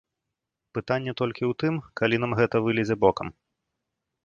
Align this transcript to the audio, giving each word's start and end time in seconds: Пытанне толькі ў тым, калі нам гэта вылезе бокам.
Пытанне 0.77 1.11
толькі 1.21 1.43
ў 1.51 1.59
тым, 1.65 1.75
калі 2.03 2.15
нам 2.25 2.31
гэта 2.41 2.55
вылезе 2.69 2.95
бокам. 3.07 3.27